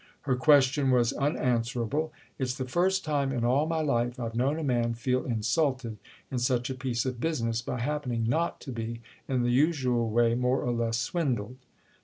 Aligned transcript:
Her 0.21 0.35
question 0.35 0.89
was 0.89 1.13
unanswerable. 1.13 2.11
"It's 2.39 2.55
the 2.55 2.65
first 2.65 3.05
time 3.05 3.31
in 3.31 3.45
all 3.45 3.67
my 3.67 3.81
life 3.81 4.19
I've 4.19 4.33
known 4.33 4.57
a 4.57 4.63
man 4.63 4.95
feel 4.95 5.23
insulted, 5.25 5.99
in 6.31 6.39
such 6.39 6.71
a 6.71 6.73
piece 6.73 7.05
of 7.05 7.19
business, 7.19 7.61
by 7.61 7.79
happening 7.81 8.23
not 8.27 8.59
to 8.61 8.71
be, 8.71 9.01
in 9.27 9.43
the 9.43 9.51
usual 9.51 10.09
way, 10.09 10.33
more 10.33 10.63
or 10.63 10.71
less 10.71 10.97
swindled!" 10.97 11.57